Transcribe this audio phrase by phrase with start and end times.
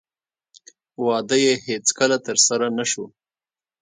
[1.05, 3.05] واده یې هېڅکله ترسره نه شو.